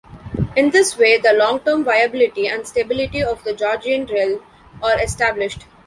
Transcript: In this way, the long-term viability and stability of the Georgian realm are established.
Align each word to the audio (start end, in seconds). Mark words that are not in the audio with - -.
In 0.55 0.71
this 0.71 0.97
way, 0.97 1.17
the 1.19 1.31
long-term 1.33 1.83
viability 1.83 2.47
and 2.47 2.65
stability 2.67 3.21
of 3.21 3.43
the 3.43 3.53
Georgian 3.53 4.07
realm 4.07 4.41
are 4.81 4.99
established. 4.99 5.67